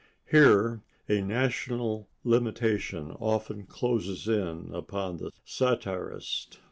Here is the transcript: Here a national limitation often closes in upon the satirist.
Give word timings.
Here 0.31 0.81
a 1.07 1.21
national 1.21 2.09
limitation 2.23 3.11
often 3.19 3.67
closes 3.67 4.27
in 4.27 4.71
upon 4.73 5.17
the 5.17 5.29
satirist. 5.45 6.57